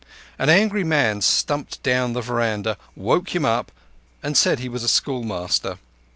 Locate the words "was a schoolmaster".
4.67-5.77